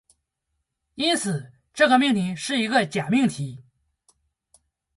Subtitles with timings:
[0.95, 3.63] 因此，这个命题是一个假命题。